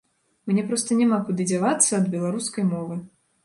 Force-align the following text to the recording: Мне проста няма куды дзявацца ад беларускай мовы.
Мне 0.51 0.63
проста 0.71 0.97
няма 1.03 1.21
куды 1.29 1.47
дзявацца 1.53 1.91
ад 2.01 2.11
беларускай 2.17 2.69
мовы. 2.75 3.03